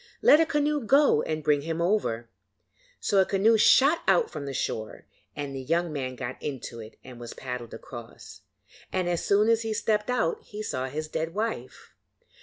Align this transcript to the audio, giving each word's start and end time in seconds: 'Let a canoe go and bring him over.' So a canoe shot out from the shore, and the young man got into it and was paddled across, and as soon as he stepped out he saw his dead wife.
'Let 0.23 0.39
a 0.39 0.47
canoe 0.47 0.81
go 0.83 1.21
and 1.21 1.43
bring 1.43 1.61
him 1.61 1.79
over.' 1.79 2.27
So 2.99 3.19
a 3.19 3.23
canoe 3.25 3.55
shot 3.55 4.01
out 4.07 4.31
from 4.31 4.47
the 4.47 4.51
shore, 4.55 5.05
and 5.35 5.55
the 5.55 5.61
young 5.61 5.93
man 5.93 6.15
got 6.15 6.41
into 6.41 6.79
it 6.79 6.97
and 7.03 7.19
was 7.19 7.35
paddled 7.35 7.75
across, 7.75 8.41
and 8.91 9.07
as 9.07 9.23
soon 9.23 9.47
as 9.47 9.61
he 9.61 9.75
stepped 9.75 10.09
out 10.09 10.41
he 10.41 10.63
saw 10.63 10.87
his 10.87 11.07
dead 11.07 11.35
wife. 11.35 11.93